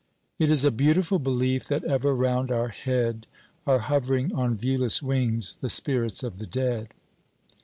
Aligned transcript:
"It 0.39 0.49
is 0.49 0.65
a 0.65 0.71
beautiful 0.71 1.19
belief, 1.19 1.67
That 1.67 1.83
ever 1.83 2.15
round 2.15 2.49
our 2.49 2.69
head 2.69 3.27
Are 3.67 3.77
hovering 3.77 4.33
on 4.33 4.57
viewless 4.57 5.03
wings 5.03 5.59
The 5.61 5.69
spirits 5.69 6.23
of 6.23 6.39
the 6.39 6.47
dead." 6.47 6.87